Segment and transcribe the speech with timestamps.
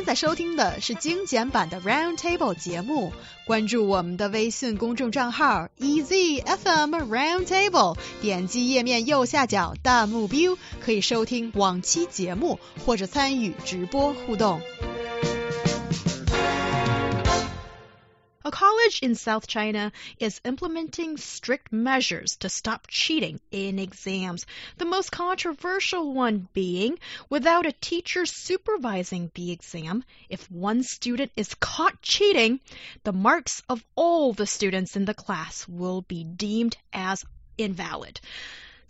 [0.00, 3.12] 现在收听的是精简版的 Round Table 节目，
[3.46, 14.62] 关注我们的微信公众账号 EZFM Round Table，点击页面右下角弹幕 view，可以收听往期节目或者参与直播互动。
[18.50, 24.44] A college in South China is implementing strict measures to stop cheating in exams.
[24.76, 31.54] The most controversial one being without a teacher supervising the exam, if one student is
[31.54, 32.58] caught cheating,
[33.04, 37.24] the marks of all the students in the class will be deemed as
[37.56, 38.20] invalid.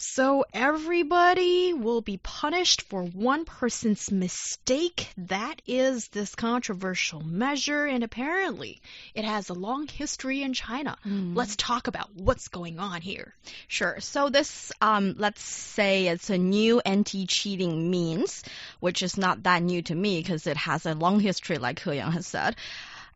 [0.02, 5.08] So everybody will be punished for one person's mistake.
[5.18, 8.80] That is this controversial measure, and apparently
[9.14, 10.96] it has a long history in China.
[11.06, 11.36] Mm.
[11.36, 13.34] Let's talk about what's going on here.
[13.68, 14.00] Sure.
[14.00, 18.42] So this, um, let's say it's a new anti-cheating means,
[18.80, 21.97] which is not that new to me because it has a long history, like He
[21.97, 22.56] Yang has said.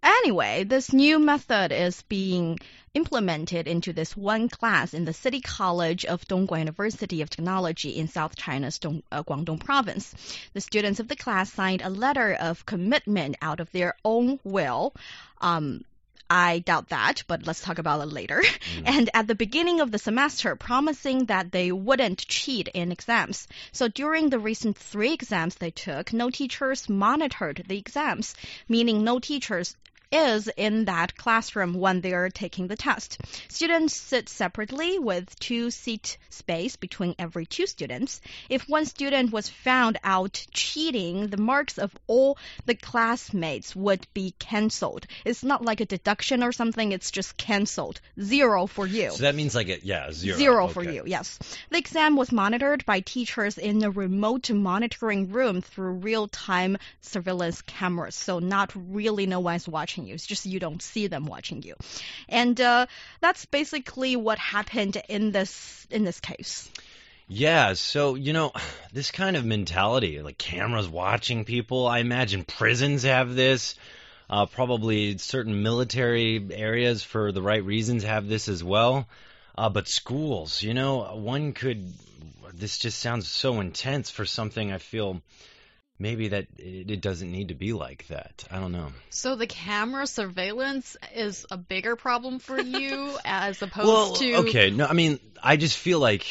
[0.05, 2.58] Anyway, this new method is being
[2.92, 8.06] implemented into this one class in the City College of Dongguan University of Technology in
[8.06, 10.14] South China's Dong, uh, Guangdong province.
[10.52, 14.94] The students of the class signed a letter of commitment out of their own will.
[15.41, 15.84] Um,
[16.28, 18.42] I doubt that, but let's talk about it later.
[18.84, 23.47] And at the beginning of the semester, promising that they wouldn't cheat in exams.
[23.72, 28.34] So during the recent three exams they took, no teachers monitored the exams,
[28.69, 29.77] meaning no teachers
[30.15, 33.20] is in that classroom when they're taking the test.
[33.48, 38.21] Students sit separately with two seat space between every two students.
[38.48, 44.34] If one student was found out cheating, the marks of all the classmates would be
[44.39, 45.06] cancelled.
[45.25, 48.01] It's not like a deduction or something, it's just cancelled.
[48.21, 49.11] Zero for you.
[49.11, 50.39] So that means like a yeah zero.
[50.39, 51.39] Zero for you, yes.
[51.71, 57.62] The exam was monitored by teachers in a remote monitoring room through real time surveillance
[57.62, 58.15] cameras.
[58.15, 60.14] So, not really no one's watching you.
[60.14, 61.74] It's just you don't see them watching you.
[62.28, 62.87] And uh,
[63.20, 66.70] that's basically what happened in this in this case.
[67.26, 68.53] Yeah, so you know,
[68.93, 73.75] this kind of mentality, like cameras watching people, I imagine prisons have this.
[74.28, 79.06] Uh, probably certain military areas, for the right reasons, have this as well.
[79.56, 81.93] Uh, but schools, you know, one could.
[82.54, 85.20] This just sounds so intense for something I feel
[86.04, 88.44] maybe that it, doesn't need to be like that.
[88.50, 88.92] I don't know.
[89.09, 94.69] So the camera surveillance is a bigger problem for you as opposed well, to okay,
[94.70, 96.26] no, I mean, I just feel like,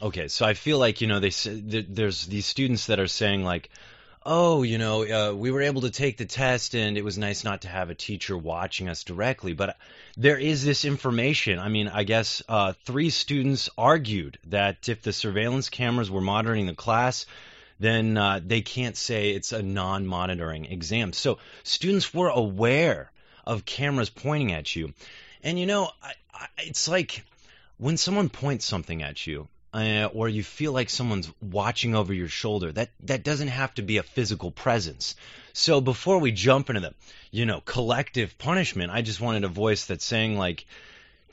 [0.00, 3.42] okay, so I feel like you know they say, there's these students that are saying
[3.42, 3.68] like,
[4.24, 7.42] oh, you know, uh, we were able to take the test and it was nice
[7.42, 9.76] not to have a teacher watching us directly, but
[10.16, 11.58] there is this information.
[11.58, 16.66] I mean, I guess uh, three students argued that if the surveillance cameras were monitoring
[16.66, 17.26] the class.
[17.78, 21.12] Then uh, they can't say it's a non-monitoring exam.
[21.12, 23.10] So students were aware
[23.44, 24.94] of cameras pointing at you,
[25.42, 27.24] and you know, I, I, it's like
[27.78, 32.28] when someone points something at you uh, or you feel like someone's watching over your
[32.28, 35.14] shoulder that that doesn't have to be a physical presence
[35.52, 36.94] so before we jump into the
[37.30, 40.64] you know collective punishment i just wanted a voice that's saying like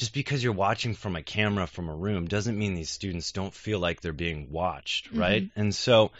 [0.03, 3.53] just because you're watching from a camera from a room doesn't mean these students don't
[3.53, 6.11] feel like they're being watched right and so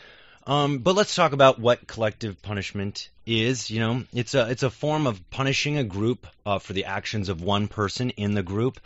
[0.46, 3.70] um, but let's talk about what collective punishment is.
[3.70, 7.30] You know, it's a it's a form of punishing a group uh, for the actions
[7.30, 8.80] of one person in the group.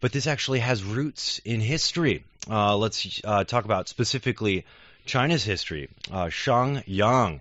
[0.00, 2.24] But this actually has roots in history.
[2.50, 4.66] Uh, let's uh, talk about specifically
[5.06, 5.88] China's history.
[6.10, 7.40] Uh, Shang Yang,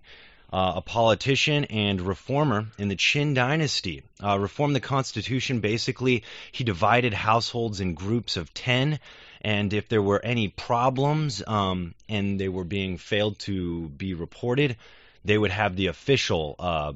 [0.51, 5.59] uh, a politician and reformer in the Qin dynasty, uh, reformed the constitution.
[5.59, 8.99] Basically, he divided households in groups of ten
[9.41, 14.77] and if there were any problems um, and they were being failed to be reported,
[15.25, 16.93] they would have the official uh,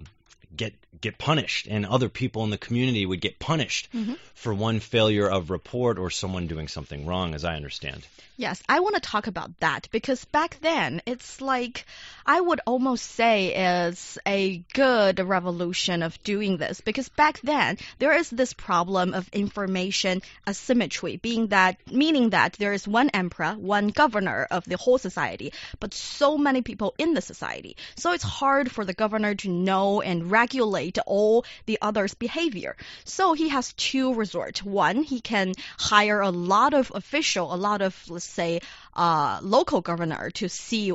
[0.55, 3.89] get get punished, and other people in the community would get punished
[4.33, 8.05] for one failure of report or someone doing something wrong, as I understand.
[8.37, 11.85] Yes, I want to talk about that because back then it's like
[12.25, 18.11] I would almost say is a good revolution of doing this because back then there
[18.11, 23.87] is this problem of information asymmetry being that meaning that there is one emperor, one
[23.87, 27.77] governor of the whole society, but so many people in the society.
[27.95, 32.75] So it's hard for the governor to know and regulate all the others' behavior.
[33.05, 34.61] So he has two resorts.
[34.61, 37.95] One, he can hire a lot of official, a lot of
[38.25, 38.59] say
[38.95, 40.93] uh, local governor to see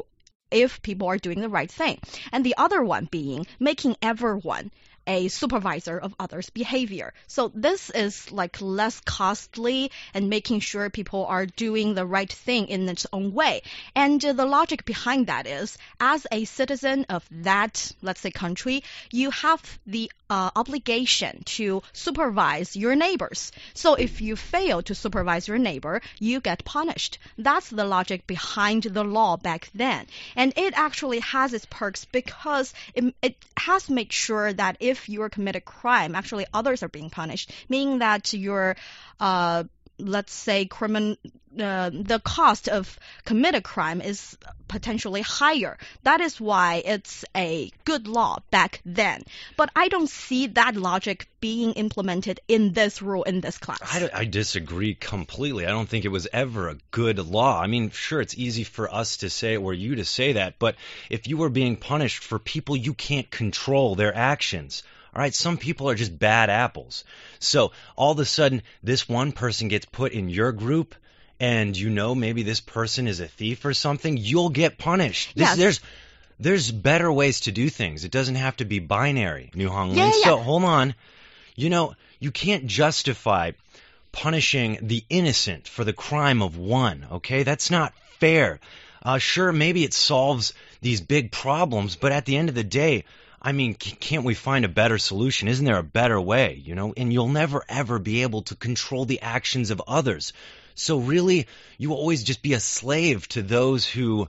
[0.50, 1.98] if people are doing the right thing.
[2.32, 4.70] And the other one being making everyone
[5.06, 7.12] a supervisor of others' behavior.
[7.26, 12.68] So this is like less costly and making sure people are doing the right thing
[12.68, 13.62] in its own way.
[13.96, 19.30] And the logic behind that is, as a citizen of that, let's say, country, you
[19.30, 23.50] have the uh, obligation to supervise your neighbors.
[23.74, 27.18] So if you fail to supervise your neighbor, you get punished.
[27.36, 30.06] That's the logic behind the law back then.
[30.36, 35.28] And it actually has its perks because it, it has made sure that if you
[35.28, 38.76] commit a crime, actually others are being punished, meaning that your
[39.18, 39.64] uh,
[40.00, 41.16] let's say criminal
[41.58, 44.38] uh, the cost of commit a crime is
[44.68, 45.76] potentially higher.
[46.04, 49.24] That is why it's a good law back then.
[49.56, 53.80] But I don't see that logic being implemented in this rule in this class.
[53.82, 55.66] I, I disagree completely.
[55.66, 57.60] I don't think it was ever a good law.
[57.60, 60.76] I mean, sure, it's easy for us to say or you to say that, but
[61.08, 64.84] if you were being punished for people you can't control their actions,
[65.14, 67.04] all right, some people are just bad apples.
[67.38, 70.94] So all of a sudden, this one person gets put in your group,
[71.40, 74.16] and you know maybe this person is a thief or something.
[74.16, 75.34] You'll get punished.
[75.34, 75.56] This, Yes.
[75.56, 75.80] There's
[76.38, 78.04] there's better ways to do things.
[78.04, 79.94] It doesn't have to be binary, Niu Hong.
[79.94, 80.94] Yeah, yeah, So hold on.
[81.54, 83.52] You know, you can't justify
[84.12, 87.06] punishing the innocent for the crime of one.
[87.12, 88.60] Okay, that's not fair.
[89.02, 93.04] Uh, sure, maybe it solves these big problems, but at the end of the day,
[93.42, 95.48] I mean, can't we find a better solution?
[95.48, 96.60] Isn't there a better way?
[96.62, 100.32] You know, and you'll never ever be able to control the actions of others.
[100.74, 101.46] So really,
[101.78, 104.28] you will always just be a slave to those who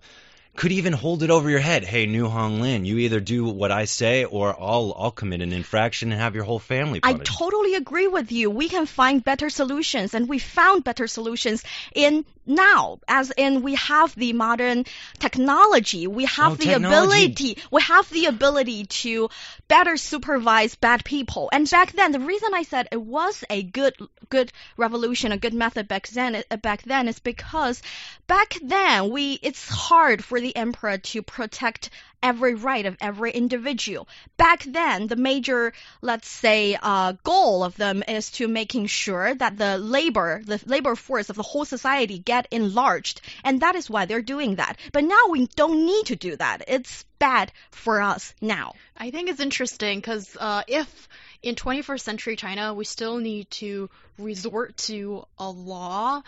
[0.56, 1.84] could even hold it over your head.
[1.84, 6.12] Hey, Niu Honglin, you either do what I say, or I'll I'll commit an infraction
[6.12, 8.50] and have your whole family I totally agree with you.
[8.50, 11.64] We can find better solutions, and we found better solutions
[11.96, 14.86] in now, as in we have the modern
[15.20, 16.08] technology.
[16.08, 17.26] We have Oh, the technology.
[17.26, 17.58] ability.
[17.72, 19.30] We have the ability to
[19.68, 21.50] better supervise bad people.
[21.54, 23.96] And back then, the reason I said it was a good
[24.30, 27.82] good revolution, a good method back then, back then is because
[28.28, 31.90] back then we it's hard for the emperor to protect
[32.24, 34.08] every right of every individual.
[34.38, 39.58] Back then, the major, let's say, uh, goal of them is to making sure that
[39.58, 43.22] the labor, the labor force of the whole society get enlarged.
[43.44, 44.78] And that is why they're doing that.
[44.92, 46.64] But now we don't need to do that.
[46.68, 48.74] It's bad for us now.
[48.98, 51.08] I think it's interesting because uh, if
[51.44, 56.22] in 21st century China we still need to resort to a law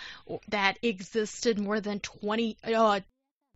[0.49, 2.99] that existed more than 20 uh,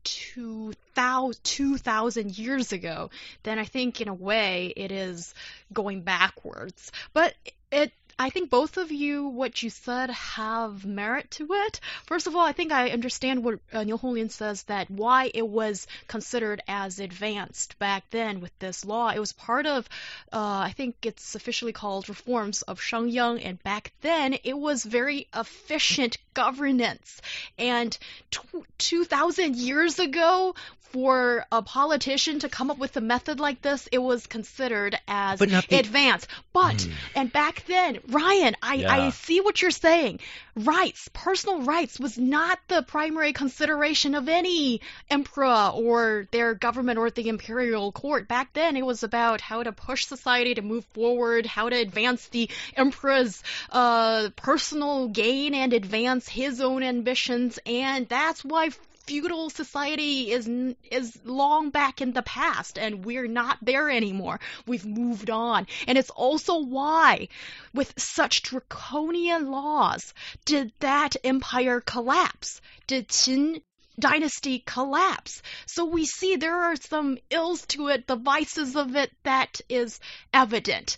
[0.07, 3.09] 2000, 2000 years ago,
[3.43, 5.33] then I think in a way it is
[5.73, 6.91] going backwards.
[7.13, 7.33] But
[7.71, 11.79] it I think both of you, what you said, have merit to it.
[12.07, 15.47] First of all, I think I understand what uh, Niu Honglin says that why it
[15.47, 19.09] was considered as advanced back then with this law.
[19.09, 19.87] It was part of,
[20.33, 25.27] uh, I think it's officially called reforms of Shangyang, and back then it was very
[25.35, 27.21] efficient governance.
[27.59, 27.95] And
[28.31, 30.55] tw 2,000 years ago,
[30.91, 35.39] for a politician to come up with a method like this, it was considered as
[35.39, 36.27] But advanced.
[36.53, 36.91] But Hmm.
[37.15, 40.19] and back then, Ryan, I, I see what you're saying.
[40.55, 47.09] Rights, personal rights, was not the primary consideration of any emperor or their government or
[47.09, 48.29] the imperial court.
[48.29, 52.27] Back then, it was about how to push society to move forward, how to advance
[52.29, 58.69] the emperor's uh, personal gain and advance his own ambitions, and that's why
[59.07, 60.47] feudal society is
[60.91, 64.39] is long back in the past and we're not there anymore.
[64.67, 65.65] We've moved on.
[65.87, 67.29] And it's also why
[67.73, 70.13] with such draconian laws
[70.45, 72.61] did that empire collapse?
[72.85, 73.61] Did Qin
[73.99, 75.41] dynasty collapse?
[75.65, 79.99] So we see there are some ills to it, the vices of it that is
[80.33, 80.97] evident.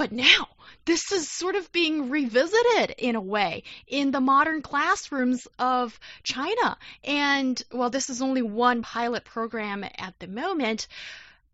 [0.00, 0.48] But now,
[0.86, 6.78] this is sort of being revisited in a way in the modern classrooms of China.
[7.04, 10.88] And well, this is only one pilot program at the moment,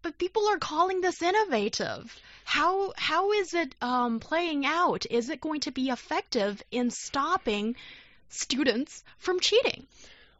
[0.01, 2.17] but people are calling this innovative.
[2.45, 5.07] How how is it um, playing out?
[5.11, 7.75] Is it going to be effective in stopping
[8.29, 9.89] students from cheating?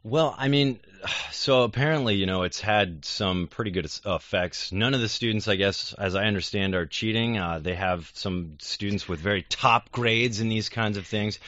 [0.07, 0.79] Well, I mean,
[1.31, 4.71] so apparently, you know, it's had some pretty good effects.
[4.71, 7.37] None of the students, I guess, as I understand, are cheating.
[7.37, 11.39] Uh, they have some students with very top grades in these kinds of things.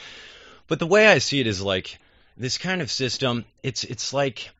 [0.68, 1.98] But the way I see it is like
[2.36, 3.44] this kind of system.
[3.62, 4.50] It's it's like,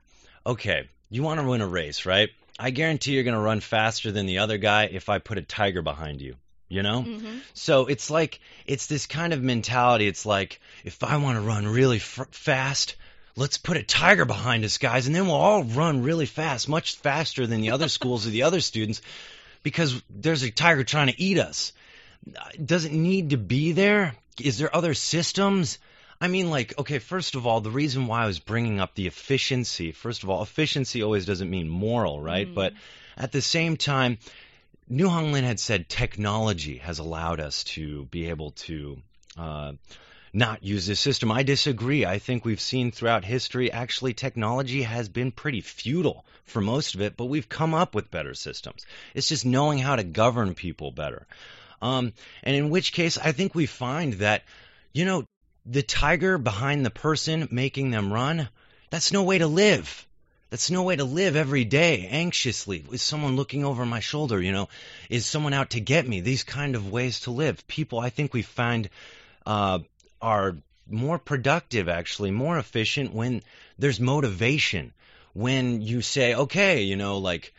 [0.46, 2.30] okay, you want to win a race, right?
[2.58, 5.42] I guarantee you're going to run faster than the other guy if I put a
[5.42, 6.36] tiger behind you.
[6.68, 7.02] You know?
[7.52, 10.06] So it's like it's this kind of mentality.
[10.06, 12.94] It's like if I want to run really f- fast,
[13.36, 16.96] let's put a tiger behind us, guys, and then we'll all run really fast, much
[16.96, 19.02] faster than the other schools or the other students.
[19.62, 21.72] because there's a tiger trying to eat us.
[22.62, 24.14] Does it need to be there?
[24.40, 25.78] Is there other systems?
[26.20, 29.06] I mean, like, okay, first of all, the reason why I was bringing up the
[29.06, 32.46] efficiency, first of all, efficiency always doesn't mean moral, right?
[32.46, 32.54] Mm.
[32.54, 32.74] But
[33.16, 34.18] at the same time,
[34.88, 39.00] Niu Honglin had said technology has allowed us to be able to
[39.38, 39.72] uh,
[40.32, 41.32] not use this system.
[41.32, 42.06] I disagree.
[42.06, 47.00] I think we've seen throughout history, actually, technology has been pretty futile for most of
[47.00, 48.86] it, but we've come up with better systems.
[49.14, 51.26] It's just knowing how to govern people better.
[51.82, 54.42] Um, and in which case, I think we find that,
[54.92, 55.24] you know,
[55.66, 58.48] the tiger behind the person making them run,
[58.90, 60.06] that's no way to live.
[60.50, 62.84] That's no way to live every day anxiously.
[62.90, 64.40] Is someone looking over my shoulder?
[64.40, 64.68] You know,
[65.08, 66.20] is someone out to get me?
[66.20, 67.66] These kind of ways to live.
[67.68, 68.90] People, I think we find,
[69.46, 69.78] uh,
[70.20, 70.56] are
[70.88, 73.42] more productive, actually, more efficient when
[73.78, 74.92] there's motivation.
[75.32, 77.54] When you say, okay, you know, like,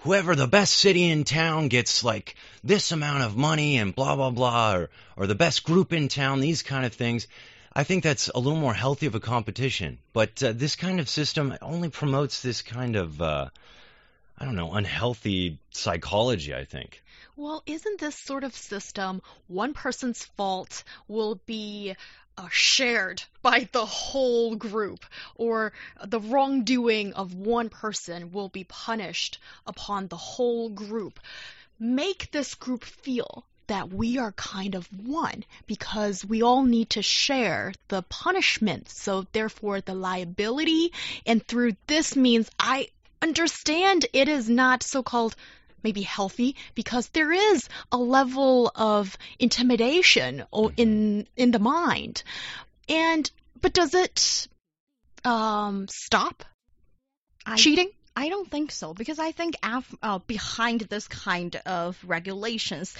[0.00, 4.30] whoever the best city in town gets like this amount of money and blah blah
[4.30, 7.28] blah or or the best group in town these kind of things
[7.74, 9.98] I think that's a little more healthy of a competition.
[10.12, 13.48] But uh, this kind of system only promotes this kind of, uh,
[14.42, 17.00] I don't know, unhealthy psychology, I think.
[17.36, 21.94] Well, isn't this sort of system one person's fault will be
[22.36, 25.06] uh, shared by the whole group,
[25.36, 25.72] or
[26.04, 31.20] the wrongdoing of one person will be punished upon the whole group?
[31.78, 37.02] Make this group feel that we are kind of one because we all need to
[37.02, 38.88] share the punishment.
[38.88, 40.92] So therefore the liability
[41.24, 42.88] and through this means I
[43.22, 45.34] understand it is not so-called
[45.82, 50.44] maybe healthy because there is a level of intimidation
[50.76, 52.22] in in the mind.
[52.88, 54.48] And but does it
[55.24, 56.44] um, stop
[57.46, 57.90] I cheating?
[58.14, 62.94] I don't think so because I think af- uh, behind this kind of regulations,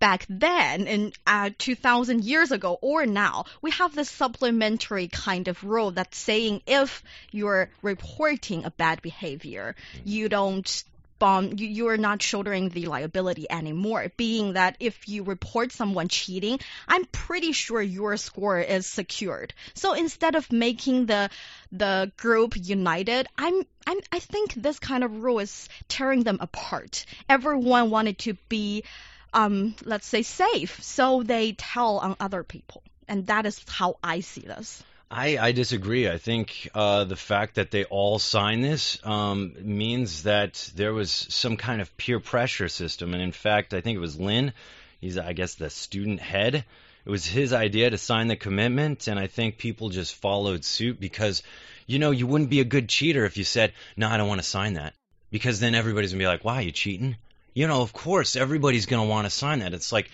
[0.00, 5.62] back then in uh, 2000 years ago or now, we have this supplementary kind of
[5.62, 10.84] rule that's saying if you're reporting a bad behavior, you don't
[11.22, 14.10] you, you are not shouldering the liability anymore.
[14.16, 19.52] Being that if you report someone cheating, I'm pretty sure your score is secured.
[19.74, 21.30] So instead of making the
[21.72, 27.04] the group united, I'm, I'm I think this kind of rule is tearing them apart.
[27.28, 28.84] Everyone wanted to be,
[29.32, 34.20] um, let's say, safe, so they tell on other people, and that is how I
[34.20, 34.82] see this.
[35.10, 36.08] I, I disagree.
[36.08, 41.10] I think uh, the fact that they all sign this um, means that there was
[41.10, 43.12] some kind of peer pressure system.
[43.12, 44.52] And in fact, I think it was Lin,
[45.00, 46.64] he's, I guess, the student head.
[47.04, 51.00] It was his idea to sign the commitment, and I think people just followed suit
[51.00, 51.42] because,
[51.86, 54.40] you know, you wouldn't be a good cheater if you said, no, I don't want
[54.40, 54.94] to sign that.
[55.30, 57.16] Because then everybody's going to be like, why, are you cheating?
[57.54, 59.74] You know, of course, everybody's going to want to sign that.
[59.74, 60.10] It's like,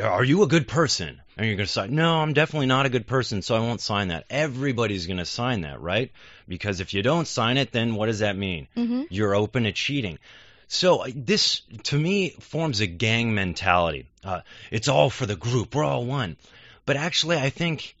[0.00, 1.20] are you a good person?
[1.36, 3.80] And you're going to say, no, I'm definitely not a good person, so I won't
[3.80, 4.24] sign that.
[4.30, 6.10] Everybody's going to sign that, right?
[6.48, 8.68] Because if you don't sign it, then what does that mean?
[8.76, 9.02] Mm-hmm.
[9.10, 10.18] You're open to cheating.
[10.68, 14.08] So this, to me, forms a gang mentality.
[14.24, 14.40] Uh,
[14.70, 15.74] it's all for the group.
[15.74, 16.36] We're all one.
[16.86, 17.96] But actually, I think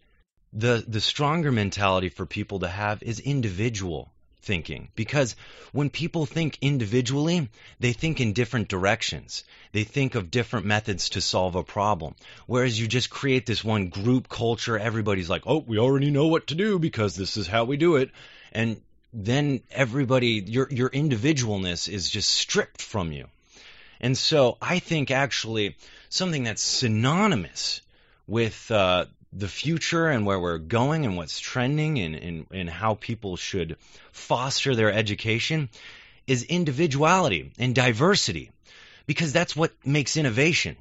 [0.52, 4.12] the the stronger mentality for people to have is individual
[4.46, 5.36] thinking because
[5.72, 7.48] when people think individually,
[7.80, 9.44] they think in different directions.
[9.72, 12.14] They think of different methods to solve a problem.
[12.46, 16.46] Whereas you just create this one group culture, everybody's like, oh, we already know what
[16.46, 18.10] to do because this is how we do it.
[18.52, 18.80] And
[19.12, 23.26] then everybody, your, your individualness is just stripped from you.
[24.00, 25.76] And so I think actually
[26.08, 27.80] something that's synonymous
[28.26, 32.94] with uh, the future and where we're going and what's trending and, and, and how
[32.94, 33.76] people should
[34.12, 35.68] foster their education
[36.26, 38.50] is individuality and diversity
[39.06, 40.76] because that's what makes innovation.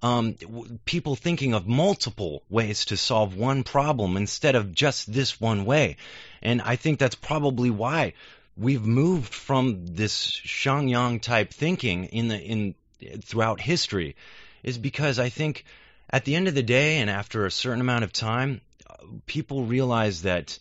[0.00, 0.36] Um,
[0.84, 5.96] people thinking of multiple ways to solve one problem instead of just this one way.
[6.40, 8.14] And I think that's probably why
[8.56, 12.74] we've moved from this Shangyang type thinking in the in
[13.22, 14.16] throughout history
[14.62, 15.64] is because I think
[16.10, 18.60] at the end of the day and after a certain amount of time,
[19.26, 20.58] people realize that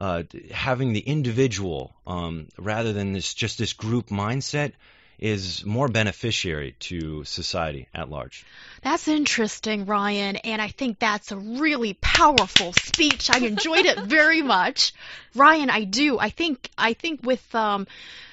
[0.00, 4.72] uh, having the individual um, rather than this just this group mindset
[5.18, 8.44] is more beneficiary to society at large.
[8.82, 13.30] That's interesting, Ryan, and I think that's a really powerful speech.
[13.30, 14.92] I enjoyed it very much.
[15.34, 16.18] Ryan, I do.
[16.18, 17.86] I think I think with um,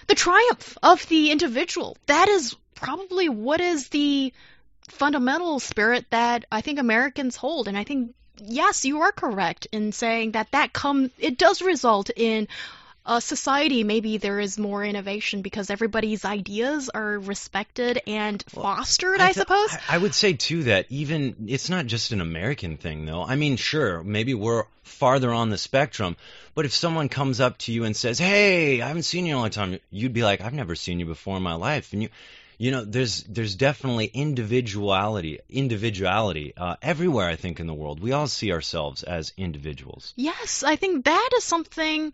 [0.07, 4.33] the triumph of the individual, that is probably what is the
[4.89, 9.91] fundamental spirit that I think Americans hold, and I think yes, you are correct in
[9.91, 12.47] saying that that come it does result in
[13.05, 19.33] a society, maybe there is more innovation because everybody's ideas are respected and fostered, I,
[19.33, 19.73] th- suppose.
[19.73, 23.23] I, I would say too that even it's not just an American thing though.
[23.23, 26.15] I mean, sure, maybe we're farther on the spectrum,
[26.55, 29.37] but if someone comes up to you and says, "Hey, I haven't seen you in
[29.37, 32.03] a long time," you'd be like, "I've never seen you before in my life," and
[32.03, 32.09] you.
[32.57, 37.27] You know, there's there's definitely individuality individuality uh, everywhere.
[37.27, 40.13] I think in the world, we all see ourselves as individuals.
[40.15, 42.13] Yes, I think that is something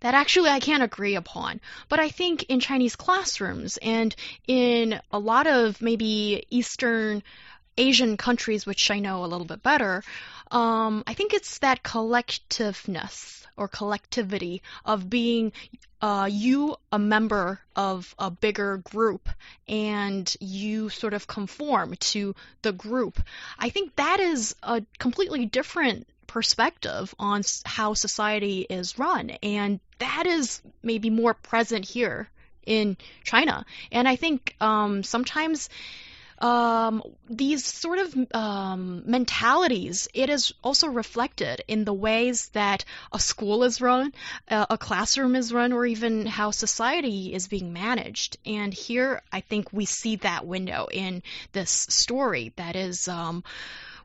[0.00, 1.60] that actually I can't agree upon.
[1.88, 4.14] But I think in Chinese classrooms and
[4.46, 7.22] in a lot of maybe Eastern
[7.76, 10.02] Asian countries, which I know a little bit better,
[10.50, 15.52] um, I think it's that collectiveness or collectivity of being
[16.00, 19.28] uh, you a member of a bigger group
[19.66, 23.20] and you sort of conform to the group.
[23.58, 30.26] I think that is a completely different perspective on how society is run, and that
[30.26, 32.28] is maybe more present here
[32.64, 33.64] in China.
[33.90, 35.70] And I think um, sometimes
[36.40, 43.18] um, these sort of um, mentalities, it is also reflected in the ways that a
[43.18, 44.12] school is run,
[44.48, 48.36] uh, a classroom is run, or even how society is being managed.
[48.46, 53.42] And here, I think we see that window in this story that is um,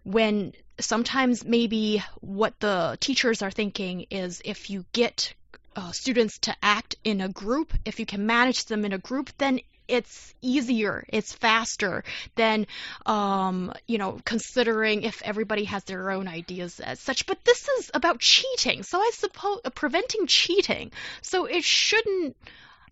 [0.04, 5.34] when sometimes maybe what the teachers are thinking is if you get
[5.76, 9.30] uh, students to act in a group, if you can manage them in a group,
[9.38, 12.04] then it's easier, it's faster
[12.36, 12.68] than,
[13.06, 17.26] um, you know, considering if everybody has their own ideas as such.
[17.26, 20.92] But this is about cheating, so I suppose uh, preventing cheating.
[21.22, 22.36] So it shouldn't.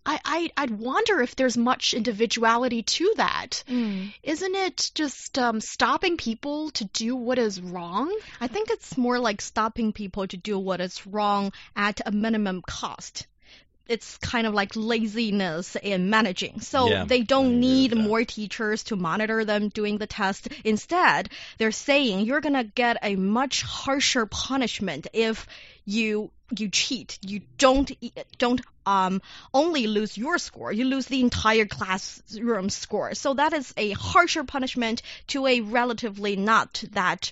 [0.04, 3.62] I, I I'd wonder if there's much individuality to that.
[3.68, 4.12] Mm.
[4.24, 8.12] Isn't it just um, stopping people to do what is wrong?
[8.40, 12.62] I think it's more like stopping people to do what is wrong at a minimum
[12.66, 13.28] cost.
[13.86, 16.60] It's kind of like laziness in managing.
[16.60, 20.48] So Yeah, they don't need more teachers to monitor them doing the test.
[20.64, 25.46] Instead, they're saying you're going to get a much harsher punishment if
[25.84, 27.18] you you cheat.
[27.22, 27.90] You don't
[28.38, 29.22] don't um
[29.54, 33.14] only lose your score, you lose the entire classroom score.
[33.14, 37.30] So that is a harsher punishment to a relatively not that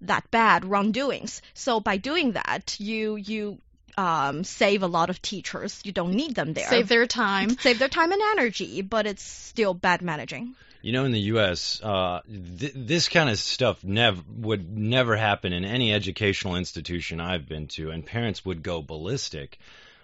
[0.00, 1.42] that bad wrongdoings.
[1.54, 3.58] So by doing that, you you
[3.96, 5.80] um, save a lot of teachers.
[5.84, 6.68] You don't need them there.
[6.68, 7.50] Save their time.
[7.58, 10.54] save their time and energy, but it's still bad managing.
[10.82, 12.20] You know, in the U.S., uh,
[12.58, 17.68] th- this kind of stuff never would never happen in any educational institution I've been
[17.68, 19.58] to, and parents would go ballistic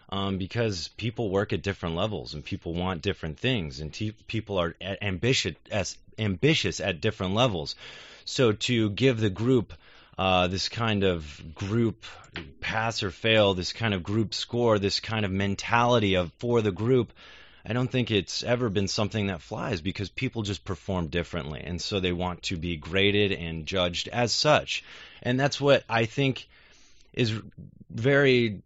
[0.09, 4.59] um, because people work at different levels and people want different things, and te- people
[4.59, 7.77] are ambitious as ambitious at different levels.
[8.25, 9.75] So to give the group
[10.19, 12.05] uh, this kind of group
[12.61, 16.73] pass or fail, this kind of group score, this kind of mentality of for the
[16.73, 17.13] group.
[17.65, 21.61] I don't think it's ever been something that flies because people just perform differently.
[21.63, 24.83] And so they want to be graded and judged as such.
[25.23, 26.49] And that's what I think
[27.13, 27.33] is
[27.91, 28.63] very,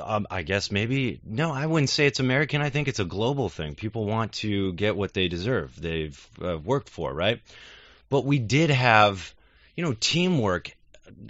[0.00, 2.62] um, I guess maybe, no, I wouldn't say it's American.
[2.62, 3.74] I think it's a global thing.
[3.74, 7.40] People want to get what they deserve, they've uh, worked for, right?
[8.08, 9.34] But we did have,
[9.74, 10.75] you know, teamwork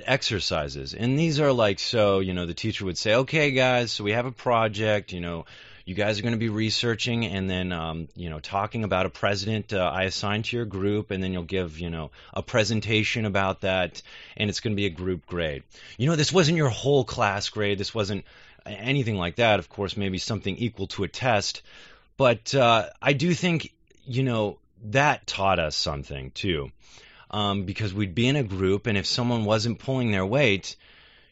[0.04, 0.94] exercises.
[0.94, 4.12] And these are like, so, you know, the teacher would say, okay, guys, so we
[4.12, 5.46] have a project, you know,
[5.84, 9.08] you guys are going to be researching and then, um, you know, talking about a
[9.08, 13.24] president uh, I assigned to your group, and then you'll give, you know, a presentation
[13.24, 14.02] about that,
[14.36, 15.62] and it's going to be a group grade.
[15.96, 17.78] You know, this wasn't your whole class grade.
[17.78, 18.24] This wasn't
[18.66, 19.60] anything like that.
[19.60, 21.62] Of course, maybe something equal to a test.
[22.16, 23.72] But uh, I do think,
[24.04, 26.72] you know, that taught us something too
[27.30, 30.76] um, because we'd be in a group, and if someone wasn't pulling their weight,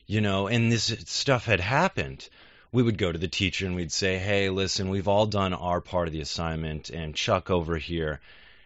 [0.06, 2.28] you know, and this stuff had happened,
[2.72, 5.80] we would go to the teacher and we'd say, "Hey, listen, we've all done our
[5.80, 8.20] part of the assignment, and Chuck over here,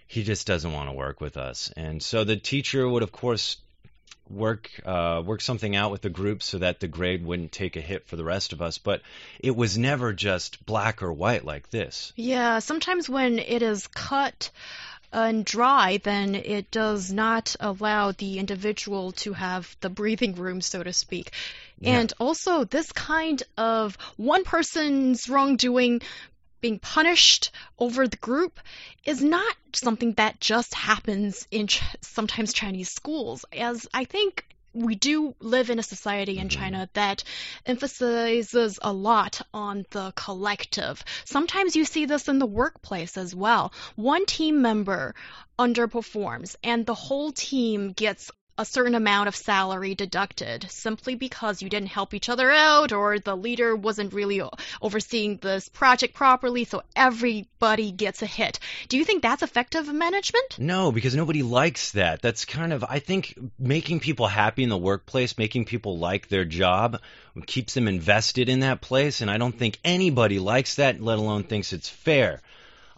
[0.06, 3.58] he just doesn't want to work with us." And so the teacher would, of course,
[4.30, 7.80] work uh, work something out with the group so that the grade wouldn't take a
[7.80, 8.78] hit for the rest of us.
[8.78, 9.02] But
[9.40, 12.12] it was never just black or white like this.
[12.16, 14.50] Yeah, sometimes when it is cut
[15.12, 20.82] and dry, then it does not allow the individual to have the breathing room, so
[20.82, 21.32] to speak.
[21.78, 22.00] Yeah.
[22.00, 26.02] And also, this kind of one person's wrongdoing
[26.60, 28.58] being punished over the group
[29.04, 34.94] is not something that just happens in ch- sometimes Chinese schools, as I think we
[34.94, 36.60] do live in a society in mm-hmm.
[36.60, 37.24] China that
[37.66, 41.04] emphasizes a lot on the collective.
[41.24, 43.72] Sometimes you see this in the workplace as well.
[43.96, 45.14] One team member
[45.58, 51.68] underperforms and the whole team gets a certain amount of salary deducted simply because you
[51.68, 54.42] didn't help each other out or the leader wasn't really
[54.82, 58.58] overseeing this project properly, so everybody gets a hit.
[58.88, 60.58] Do you think that's effective management?
[60.58, 62.20] No, because nobody likes that.
[62.20, 66.44] That's kind of, I think, making people happy in the workplace, making people like their
[66.44, 67.00] job,
[67.46, 71.44] keeps them invested in that place, and I don't think anybody likes that, let alone
[71.44, 72.40] thinks it's fair.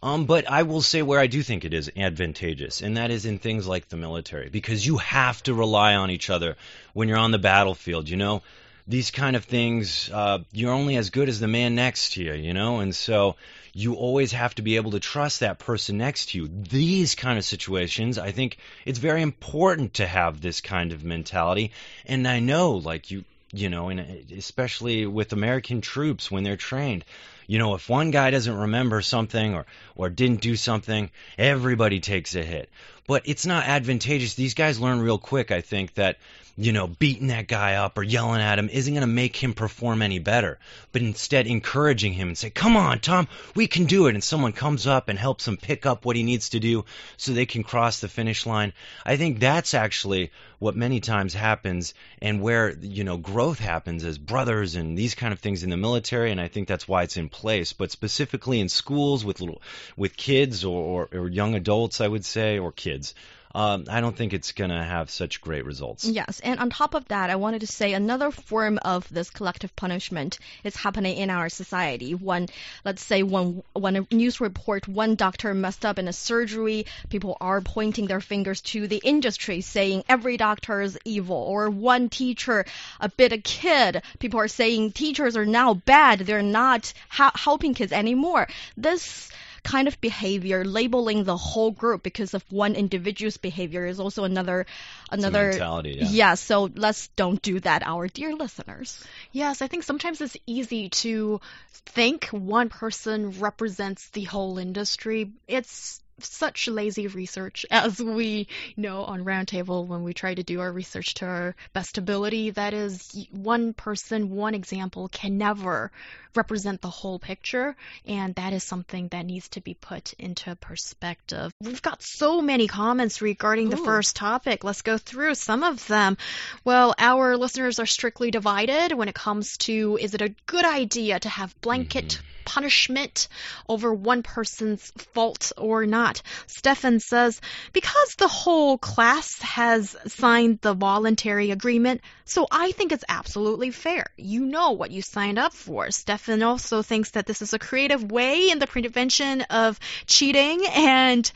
[0.02, 3.26] Um, but I will say where I do think it is advantageous, and that is
[3.26, 6.56] in things like the military, because you have to rely on each other
[6.94, 8.08] when you're on the battlefield.
[8.08, 8.42] You know,
[8.88, 12.32] these kind of things, uh, you're only as good as the man next to you.
[12.32, 13.36] You know, and so
[13.74, 16.48] you always have to be able to trust that person next to you.
[16.48, 21.72] These kind of situations, I think it's very important to have this kind of mentality.
[22.06, 24.00] And I know, like you, you know, and
[24.32, 27.04] especially with American troops when they're trained,
[27.50, 32.36] you know, if one guy doesn't remember something or or didn't do something, everybody takes
[32.36, 32.70] a hit.
[33.08, 34.34] But it's not advantageous.
[34.34, 36.18] These guys learn real quick, I think, that
[36.60, 39.54] you know, beating that guy up or yelling at him isn't going to make him
[39.54, 40.58] perform any better,
[40.92, 44.52] but instead encouraging him and say, "Come on, Tom, we can do it." And someone
[44.52, 46.84] comes up and helps him pick up what he needs to do
[47.16, 48.74] so they can cross the finish line.
[49.06, 54.18] I think that's actually what many times happens and where, you know, growth happens as
[54.18, 57.16] brothers and these kind of things in the military and I think that's why it's
[57.16, 59.62] in place, but specifically in schools with little
[59.96, 63.14] with kids or, or, or young adults, I would say, or kids
[63.54, 66.04] um, I don't think it's going to have such great results.
[66.04, 69.74] Yes, and on top of that, I wanted to say another form of this collective
[69.74, 72.14] punishment is happening in our society.
[72.14, 72.48] When,
[72.84, 77.36] let's say, when when a news report, one doctor messed up in a surgery, people
[77.40, 81.36] are pointing their fingers to the industry, saying every doctor is evil.
[81.36, 82.64] Or one teacher
[83.00, 86.20] a bit a kid, people are saying teachers are now bad.
[86.20, 88.46] They're not helping kids anymore.
[88.76, 89.30] This
[89.62, 94.66] kind of behavior, labeling the whole group because of one individual's behavior is also another
[95.10, 95.96] another mentality.
[95.98, 96.08] Yeah.
[96.10, 96.34] yeah.
[96.34, 99.02] So let's don't do that, our dear listeners.
[99.32, 101.40] Yes, I think sometimes it's easy to
[101.86, 105.30] think one person represents the whole industry.
[105.48, 110.72] It's such lazy research as we know on Roundtable when we try to do our
[110.72, 112.50] research to our best ability.
[112.50, 115.90] That is, one person, one example can never
[116.34, 121.52] represent the whole picture, and that is something that needs to be put into perspective.
[121.60, 123.70] We've got so many comments regarding Ooh.
[123.70, 124.64] the first topic.
[124.64, 126.16] Let's go through some of them.
[126.64, 131.20] Well, our listeners are strictly divided when it comes to is it a good idea
[131.20, 133.28] to have blanket mm-hmm punishment
[133.68, 136.20] over one person's fault or not.
[136.48, 137.40] Stefan says,
[137.72, 144.06] because the whole class has signed the voluntary agreement, so I think it's absolutely fair.
[144.16, 145.90] You know what you signed up for.
[145.92, 151.30] Stefan also thinks that this is a creative way in the prevention of cheating and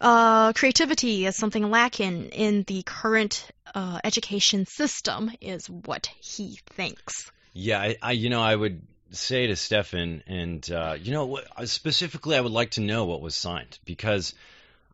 [0.00, 7.30] uh, creativity is something lacking in the current uh, education system, is what he thinks.
[7.52, 12.36] Yeah, I, I you know I would say to Stefan, and uh, you know, specifically,
[12.36, 14.34] I would like to know what was signed because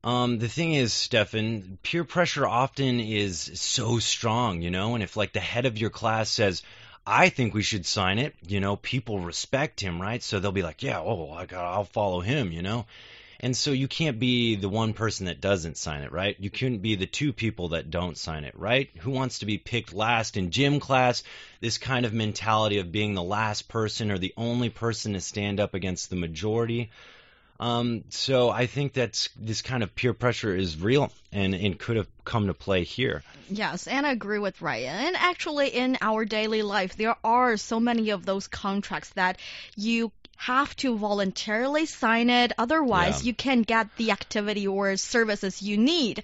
[0.03, 5.17] um, the thing is, Stefan, peer pressure often is so strong, you know, and if
[5.17, 6.63] like the head of your class says,
[7.07, 10.23] I think we should sign it, you know, people respect him, right?
[10.23, 12.87] So they'll be like, yeah, oh, I got, I'll follow him, you know.
[13.41, 16.35] And so you can't be the one person that doesn't sign it, right?
[16.39, 18.89] You couldn't be the two people that don't sign it, right?
[19.01, 21.23] Who wants to be picked last in gym class?
[21.61, 25.61] This kind of mentality of being the last person or the only person to stand
[25.61, 26.91] up against the majority.
[27.61, 31.97] Um, so I think that this kind of peer pressure is real and, and could
[31.97, 33.23] have come to play here.
[33.49, 35.07] Yes, and I agree with Ryan.
[35.07, 39.39] And actually, in our daily life, there are so many of those contracts that
[39.77, 40.11] you
[40.47, 42.53] have to voluntarily sign it.
[42.59, 43.29] Otherwise, yeah.
[43.29, 46.23] you can't get the activity or services you need,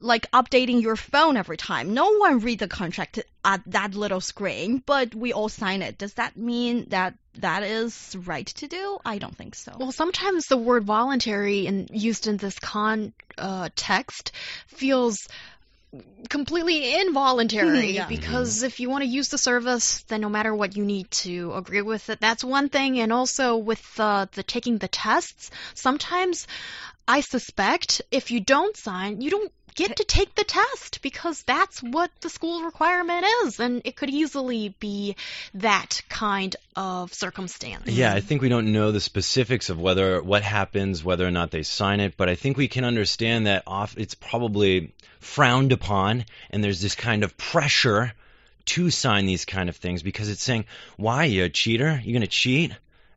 [0.00, 1.94] like updating your phone every time.
[1.94, 5.96] No one read the contract at that little screen, but we all sign it.
[5.96, 8.98] Does that mean that that is right to do?
[9.06, 9.74] I don't think so.
[9.78, 15.28] Well, sometimes the word voluntary and used in this context uh, feels
[16.28, 18.06] completely involuntary yeah.
[18.08, 21.52] because if you want to use the service then no matter what you need to
[21.54, 26.46] agree with it that's one thing and also with uh, the taking the tests sometimes
[27.06, 31.82] i suspect if you don't sign you don't get to take the test because that's
[31.82, 35.16] what the school requirement is and it could easily be
[35.54, 37.86] that kind of circumstance.
[37.86, 41.50] Yeah, I think we don't know the specifics of whether what happens whether or not
[41.50, 46.24] they sign it, but I think we can understand that off it's probably frowned upon
[46.50, 48.12] and there's this kind of pressure
[48.64, 50.64] to sign these kind of things because it's saying,
[50.96, 52.00] "Why you a cheater?
[52.02, 52.72] You're going to cheat?"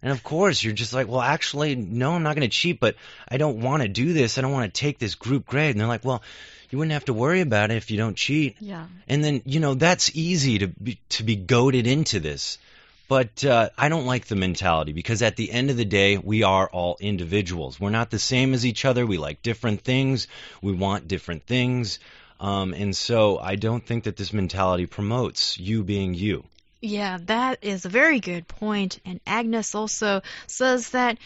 [0.06, 2.96] And of course, you're just like, well, actually, no, I'm not going to cheat, but
[3.28, 4.38] I don't want to do this.
[4.38, 5.72] I don't want to take this group grade.
[5.72, 6.22] And they're like, well,
[6.70, 8.56] you wouldn't have to worry about it if you don't cheat.
[8.60, 8.86] Yeah.
[9.08, 12.60] And then, you know, that's easy to be, to be goaded into this.
[13.08, 16.44] But uh, I don't like the mentality because at the end of the day, we
[16.44, 17.80] are all individuals.
[17.80, 19.08] We're not the same as each other.
[19.08, 20.28] We like different things.
[20.62, 21.98] We want different things.
[22.40, 26.44] Um, and so I don't think that this mentality promotes you being you.
[26.86, 29.00] Yeah, that is a very good point.
[29.06, 31.18] And Agnes also says that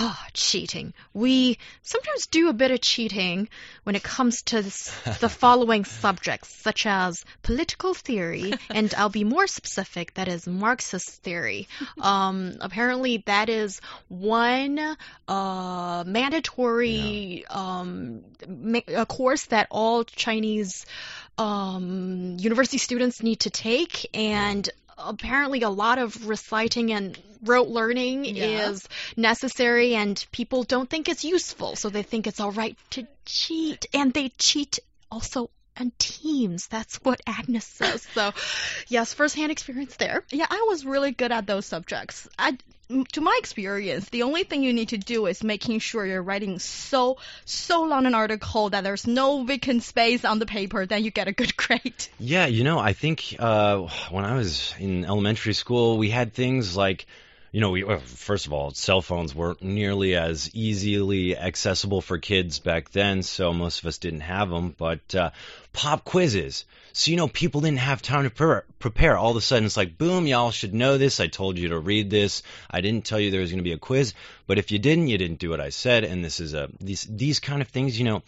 [0.00, 0.92] oh, cheating.
[1.14, 3.48] We sometimes do a bit of cheating
[3.84, 4.90] when it comes to this,
[5.20, 11.22] the following subjects, such as political theory, and I'll be more specific, that is Marxist
[11.22, 11.68] theory.
[12.00, 14.96] Um, apparently, that is one
[15.28, 20.84] uh, mandatory um, ma- a course that all Chinese
[21.38, 28.24] um, university students need to take, and apparently a lot of reciting and rote learning
[28.24, 28.70] Yeah.
[28.70, 33.06] is necessary and people don't think it's useful so they think it's all right to
[33.24, 34.78] cheat and they cheat
[35.10, 38.32] also on teams that's what agnes says so
[38.88, 42.26] yes firsthand experience there Yeah, I was really good at those subjects.
[42.38, 42.56] I,
[42.88, 46.58] to my experience, the only thing you need to do is making sure you're writing
[46.58, 51.10] so so long an article that there's no vacant space on the paper, then you
[51.10, 52.06] get a good grade.
[52.18, 56.76] Yeah, you know, I think uh, when I was in elementary school, we had things
[56.76, 57.06] like,
[57.50, 62.60] you know, we first of all, cell phones weren't nearly as easily accessible for kids
[62.60, 64.74] back then, so most of us didn't have them.
[64.76, 65.30] But uh,
[65.76, 69.18] pop quizzes, so you know, people didn't have time to pre- prepare.
[69.18, 71.20] All of a sudden, it's like, boom, y'all should know this.
[71.20, 72.42] I told you to read this.
[72.70, 74.14] I didn't tell you there was going to be a quiz,
[74.46, 76.04] but if you didn't, you didn't do what I said.
[76.04, 78.22] And this is a these these kind of things, you know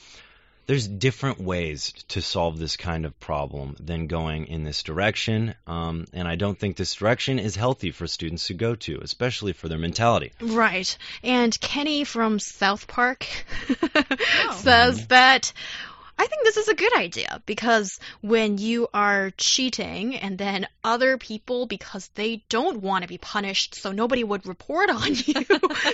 [0.67, 5.55] there's different ways to solve this kind of problem than going in this direction.
[5.67, 9.55] Um, and I don't think this direction is healthy for students to go to, especially
[9.55, 10.33] for their mentality.
[10.43, 10.95] Right.
[11.23, 13.27] And Kenny from South Park
[14.57, 15.55] says that
[16.19, 21.17] I think this is a good idea because when you are cheating and then other
[21.17, 25.45] people, because they don't want to be punished, so nobody would report on you.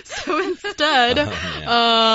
[0.04, 1.18] so instead,
[1.66, 1.72] Oh,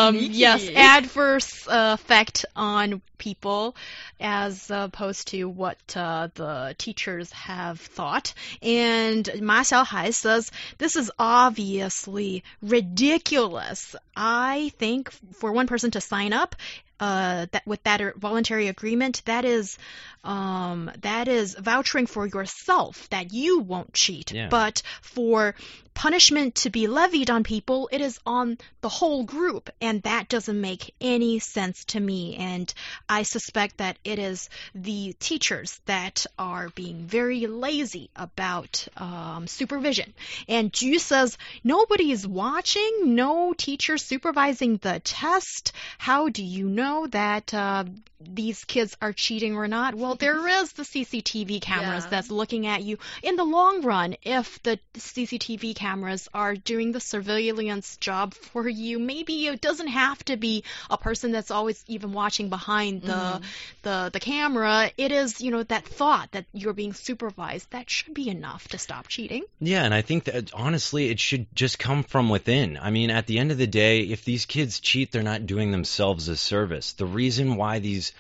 [0.10, 3.76] um, yes, adverse uh, effect on people
[4.20, 8.34] as opposed to what uh, the teachers have thought.
[8.62, 13.96] And Ma Xiaohai says this is obviously ridiculous.
[14.16, 16.56] I think for one person to sign up
[17.00, 19.78] uh, that with that voluntary agreement, that is
[20.24, 24.32] um, that is vouchering for yourself that you won't cheat.
[24.32, 24.50] Yeah.
[24.50, 25.56] But for
[26.00, 30.62] punishment to be levied on people, it is on the whole group, and that doesn't
[30.62, 32.38] make any sense to me.
[32.38, 32.74] And
[33.10, 40.14] I suspect that it is the teachers that are being very lazy about um, supervision.
[40.48, 45.74] And Ju says nobody is watching, no teacher supervising the test.
[45.98, 47.84] How do you know that uh,
[48.22, 49.96] these kids are cheating or not?
[49.96, 52.10] Well, there is the CCTV cameras Yeah.
[52.10, 52.98] that's looking at you.
[53.24, 59.00] In the long run, if the CCTV cameras are doing the surveillance job for you,
[59.00, 63.44] maybe it doesn't have to be a person that's always even watching behind the Mhm.
[63.84, 64.92] the the camera.
[64.98, 67.70] It is, you know, that thought that you're being supervised.
[67.72, 69.44] That should be enough to stop cheating.
[69.60, 72.78] Yeah, and I think that honestly, it should just come from within.
[72.82, 75.72] I mean, at the end of the day, if these kids cheat, they're not doing
[75.72, 76.94] themselves a service.
[76.94, 78.12] The reason why these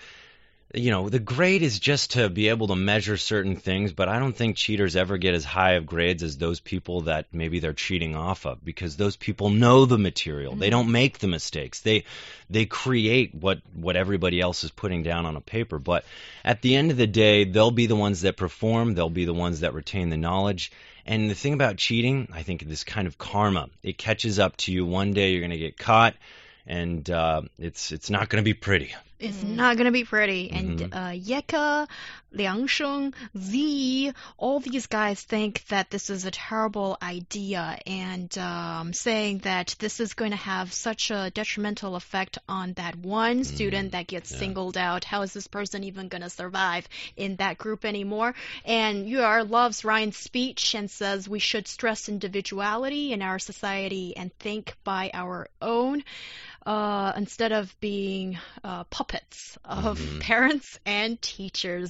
[0.73, 4.19] you know, the grade is just to be able to measure certain things, but I
[4.19, 7.73] don't think cheaters ever get as high of grades as those people that maybe they're
[7.73, 10.55] cheating off of because those people know the material.
[10.55, 11.79] They don't make the mistakes.
[11.79, 12.03] They
[12.51, 16.05] they create what what everybody else is putting down on a paper, but
[16.43, 19.34] at the end of the day, they'll be the ones that perform, they'll be the
[19.34, 20.71] ones that retain the knowledge.
[21.03, 24.71] And the thing about cheating, I think this kind of karma, it catches up to
[24.71, 24.86] you.
[24.86, 26.13] One day you're going to get caught
[26.67, 28.93] and uh, it's it's not going to be pretty.
[29.19, 30.49] It's not going to be pretty.
[30.51, 30.93] And Mhm.
[30.93, 31.89] uh, Yeka,
[32.32, 38.93] Liang Sheng, Z, all these guys think that this is a terrible idea and um,
[38.93, 43.91] saying that this is going to have such a detrimental effect on that one student
[43.91, 44.38] that gets yeah.
[44.38, 45.03] singled out.
[45.03, 48.36] How is this person even going to survive in that group anymore?
[48.63, 54.34] And UR loves Ryan's speech and says we should stress individuality in our society and
[54.39, 56.03] think by our own
[56.69, 60.19] uh, instead of being uh, puppets of Mhm.
[60.29, 61.88] parents and teachers.